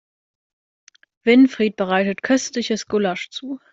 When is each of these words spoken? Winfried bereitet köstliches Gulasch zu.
Winfried 1.25 1.75
bereitet 1.75 2.23
köstliches 2.23 2.87
Gulasch 2.87 3.29
zu. 3.29 3.59